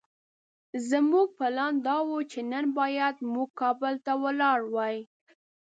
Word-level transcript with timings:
زموږ 0.89 1.27
پلان 1.39 1.73
دا 1.87 1.97
وو 2.07 2.19
چې 2.31 2.39
نن 2.51 2.65
بايد 2.77 3.15
موږ 3.33 3.49
کابل 3.61 3.93
ته 4.05 4.13
ولاړ 4.23 4.59
وای. 4.73 4.97